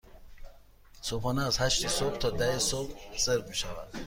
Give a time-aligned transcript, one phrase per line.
[1.01, 3.87] صبحانه از هشت صبح تا ده صبح سرو می شود.